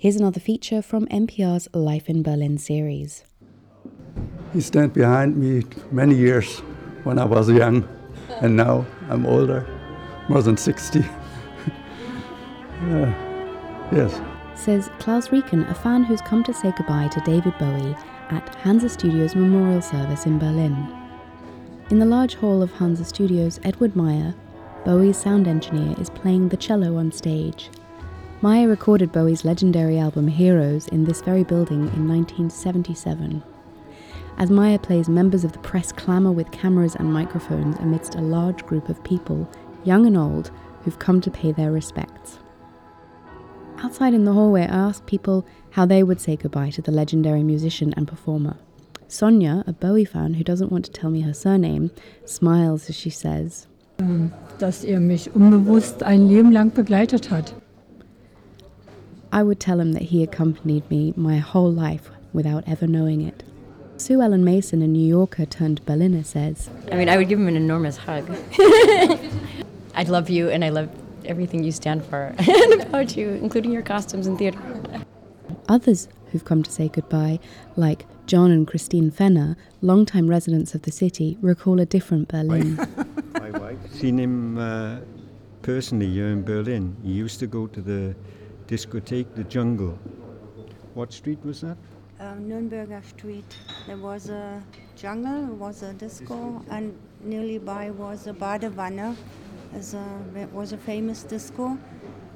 Here's 0.00 0.14
another 0.14 0.38
feature 0.38 0.80
from 0.80 1.06
NPR's 1.06 1.68
Life 1.74 2.08
in 2.08 2.22
Berlin 2.22 2.56
series. 2.56 3.24
He 4.52 4.60
stand 4.60 4.92
behind 4.92 5.36
me 5.36 5.64
many 5.90 6.14
years 6.14 6.60
when 7.02 7.18
I 7.18 7.24
was 7.24 7.50
young, 7.50 7.82
and 8.40 8.56
now 8.56 8.86
I'm 9.08 9.26
older, 9.26 9.66
more 10.28 10.40
than 10.40 10.56
60. 10.56 11.04
Uh, 12.80 13.12
yes. 13.90 14.20
Says 14.54 14.88
Klaus 15.00 15.30
Rieken, 15.30 15.68
a 15.68 15.74
fan 15.74 16.04
who's 16.04 16.20
come 16.20 16.44
to 16.44 16.54
say 16.54 16.72
goodbye 16.76 17.08
to 17.08 17.20
David 17.22 17.58
Bowie 17.58 17.96
at 18.30 18.54
Hansa 18.54 18.88
Studios 18.88 19.34
memorial 19.34 19.82
service 19.82 20.26
in 20.26 20.38
Berlin. 20.38 20.76
In 21.90 21.98
the 21.98 22.06
large 22.06 22.36
hall 22.36 22.62
of 22.62 22.70
Hansa 22.70 23.04
Studios, 23.04 23.58
Edward 23.64 23.96
Meyer, 23.96 24.32
Bowie's 24.84 25.16
sound 25.16 25.48
engineer, 25.48 25.96
is 25.98 26.08
playing 26.08 26.50
the 26.50 26.56
cello 26.56 26.94
on 26.94 27.10
stage. 27.10 27.68
Meyer 28.40 28.68
recorded 28.68 29.10
Bowie's 29.10 29.44
legendary 29.44 29.98
album 29.98 30.28
Heroes 30.28 30.86
in 30.88 31.04
this 31.04 31.22
very 31.22 31.42
building 31.42 31.88
in 31.96 32.06
1977. 32.06 33.42
As 34.36 34.48
Meyer 34.48 34.78
plays, 34.78 35.08
members 35.08 35.42
of 35.42 35.50
the 35.50 35.58
press 35.58 35.90
clamour 35.90 36.30
with 36.30 36.52
cameras 36.52 36.94
and 36.94 37.12
microphones 37.12 37.76
amidst 37.78 38.14
a 38.14 38.20
large 38.20 38.64
group 38.64 38.88
of 38.88 39.02
people, 39.02 39.50
young 39.82 40.06
and 40.06 40.16
old, 40.16 40.52
who've 40.84 41.00
come 41.00 41.20
to 41.20 41.32
pay 41.32 41.50
their 41.50 41.72
respects. 41.72 42.38
Outside 43.82 44.14
in 44.14 44.24
the 44.24 44.34
hallway, 44.34 44.62
I 44.62 44.66
asked 44.66 45.06
people 45.06 45.44
how 45.70 45.84
they 45.84 46.04
would 46.04 46.20
say 46.20 46.36
goodbye 46.36 46.70
to 46.70 46.82
the 46.82 46.92
legendary 46.92 47.42
musician 47.42 47.92
and 47.96 48.06
performer. 48.06 48.56
Sonia, 49.08 49.64
a 49.66 49.72
Bowie 49.72 50.04
fan 50.04 50.34
who 50.34 50.44
doesn't 50.44 50.70
want 50.70 50.84
to 50.84 50.92
tell 50.92 51.10
me 51.10 51.22
her 51.22 51.34
surname, 51.34 51.90
smiles 52.24 52.88
as 52.88 52.94
she 52.94 53.10
says, 53.10 53.66
dass 54.60 54.84
er 54.84 55.00
mich 55.00 55.34
unbewusst 55.34 56.04
ein 56.04 56.28
Leben 56.28 56.52
lang 56.52 56.70
begleitet 56.70 57.30
hat. 57.30 57.52
I 59.32 59.42
would 59.42 59.60
tell 59.60 59.80
him 59.80 59.92
that 59.92 60.02
he 60.02 60.22
accompanied 60.22 60.90
me 60.90 61.12
my 61.16 61.36
whole 61.38 61.70
life 61.70 62.10
without 62.32 62.64
ever 62.66 62.86
knowing 62.86 63.20
it. 63.20 63.42
Sue 63.98 64.22
Ellen 64.22 64.44
Mason, 64.44 64.80
a 64.80 64.86
New 64.86 65.06
Yorker 65.06 65.44
turned 65.44 65.84
Berliner, 65.84 66.22
says, 66.22 66.70
I 66.90 66.94
mean, 66.94 67.08
I 67.08 67.16
would 67.16 67.28
give 67.28 67.38
him 67.38 67.48
an 67.48 67.56
enormous 67.56 67.96
hug. 67.96 68.30
I 69.94 70.04
love 70.06 70.30
you 70.30 70.48
and 70.48 70.64
I 70.64 70.68
love 70.68 70.88
everything 71.24 71.64
you 71.64 71.72
stand 71.72 72.04
for 72.04 72.34
and 72.38 72.82
about 72.82 73.16
you, 73.16 73.30
including 73.30 73.72
your 73.72 73.82
costumes 73.82 74.26
and 74.26 74.38
theater. 74.38 74.58
Others 75.68 76.08
who've 76.30 76.44
come 76.44 76.62
to 76.62 76.70
say 76.70 76.88
goodbye, 76.88 77.38
like 77.76 78.06
John 78.26 78.50
and 78.50 78.66
Christine 78.66 79.10
Fenner, 79.10 79.56
longtime 79.82 80.28
residents 80.28 80.74
of 80.74 80.82
the 80.82 80.92
city, 80.92 81.36
recall 81.40 81.80
a 81.80 81.86
different 81.86 82.28
Berlin. 82.28 82.76
My 83.34 83.50
wife 83.50 83.78
seen 83.92 84.18
him 84.18 84.58
uh, 84.58 84.98
personally 85.62 86.10
here 86.10 86.28
in 86.28 86.44
Berlin. 86.44 86.96
He 87.02 87.12
used 87.12 87.40
to 87.40 87.46
go 87.46 87.66
to 87.66 87.80
the 87.80 88.14
discotheque, 88.68 89.34
the 89.34 89.44
Jungle. 89.44 89.98
What 90.94 91.12
street 91.12 91.38
was 91.44 91.60
that? 91.62 91.76
um, 92.20 92.48
Nürnberger 92.48 93.04
Street. 93.04 93.56
There 93.86 93.96
was 93.96 94.28
a 94.28 94.62
jungle, 94.96 95.44
was 95.56 95.82
a 95.82 95.92
disco, 95.92 96.64
and 96.70 96.96
nearly 97.22 97.58
by 97.58 97.90
was 97.90 98.26
a 98.26 98.32
Badewanne. 98.32 99.16
As 99.74 99.94
a, 99.94 100.04
it 100.34 100.50
was 100.52 100.72
a 100.72 100.78
famous 100.78 101.22
disco, 101.22 101.78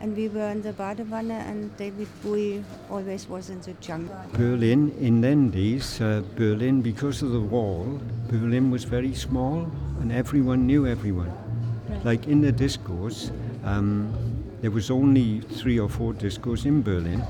and 0.00 0.16
we 0.16 0.28
were 0.28 0.48
in 0.48 0.62
the 0.62 0.72
Badewanne, 0.72 1.32
and 1.32 1.76
David 1.76 2.08
Bowie 2.22 2.64
always 2.90 3.28
was 3.28 3.50
in 3.50 3.60
the 3.60 3.72
jungle. 3.74 4.16
Berlin, 4.32 4.94
in 5.00 5.20
then 5.20 5.50
days, 5.50 6.00
uh, 6.00 6.22
Berlin, 6.36 6.80
because 6.80 7.22
of 7.22 7.32
the 7.32 7.40
wall, 7.40 8.00
Berlin 8.28 8.70
was 8.70 8.84
very 8.84 9.14
small 9.14 9.70
and 10.00 10.12
everyone 10.12 10.66
knew 10.66 10.86
everyone. 10.86 11.32
Like 12.04 12.28
in 12.28 12.40
the 12.40 12.52
discos, 12.52 13.32
um, 13.64 14.12
there 14.60 14.70
was 14.70 14.90
only 14.90 15.40
three 15.40 15.78
or 15.78 15.88
four 15.88 16.12
discos 16.12 16.64
in 16.64 16.82
Berlin. 16.82 17.22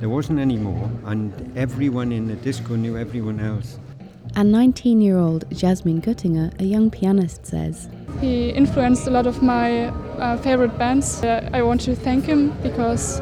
There 0.00 0.08
wasn't 0.08 0.38
any 0.38 0.56
more, 0.56 0.90
and 1.04 1.32
everyone 1.56 2.10
in 2.10 2.26
the 2.26 2.36
disco 2.36 2.74
knew 2.74 2.96
everyone 2.96 3.38
else. 3.40 3.78
And 4.36 4.52
19 4.52 5.00
year 5.00 5.18
old 5.18 5.44
Jasmine 5.50 6.00
Göttinger, 6.00 6.58
a 6.60 6.64
young 6.64 6.90
pianist, 6.90 7.44
says, 7.44 7.88
He 8.20 8.50
influenced 8.50 9.06
a 9.06 9.10
lot 9.10 9.26
of 9.26 9.42
my 9.42 9.86
uh, 9.86 10.36
favorite 10.38 10.78
bands. 10.78 11.22
Uh, 11.22 11.48
I 11.52 11.62
want 11.62 11.80
to 11.82 11.94
thank 11.94 12.24
him 12.24 12.50
because 12.62 13.20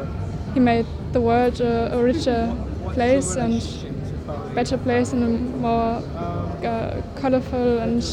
he 0.53 0.59
made 0.59 0.85
the 1.11 1.21
world 1.21 1.59
a, 1.61 1.97
a 1.97 2.03
richer 2.03 2.55
place 2.93 3.35
and 3.35 3.61
better 4.53 4.77
place 4.77 5.11
and 5.13 5.23
a 5.23 5.27
more 5.27 6.03
uh, 6.63 7.01
colorful 7.15 7.79
and 7.79 8.03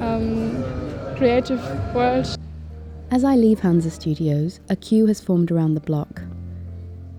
um, 0.00 1.16
creative 1.16 1.60
world. 1.94 2.26
As 3.14 3.22
I 3.22 3.36
leave 3.36 3.60
Hansa 3.60 3.92
Studios, 3.92 4.58
a 4.68 4.74
queue 4.74 5.06
has 5.06 5.20
formed 5.20 5.52
around 5.52 5.74
the 5.74 5.80
block. 5.80 6.22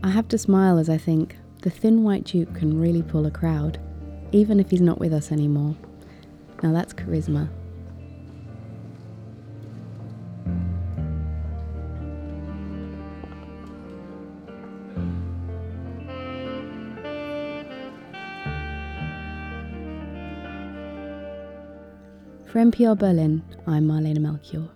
I 0.04 0.10
have 0.10 0.28
to 0.28 0.38
smile 0.38 0.78
as 0.78 0.90
I 0.90 0.98
think 0.98 1.38
the 1.62 1.70
thin 1.70 2.04
white 2.04 2.26
duke 2.26 2.54
can 2.54 2.82
really 2.82 3.02
pull 3.02 3.26
a 3.26 3.32
crowd, 3.32 3.80
even 4.34 4.60
if 4.60 4.70
he's 4.70 4.82
not 4.82 5.00
with 5.00 5.14
us 5.14 5.32
anymore. 5.32 5.74
Now 6.62 6.74
that's 6.74 6.94
charisma. 6.94 7.48
For 22.48 22.60
NPR 22.60 23.00
Berlin, 23.00 23.44
I'm 23.66 23.88
Marlene 23.88 24.20
Melchior. 24.20 24.68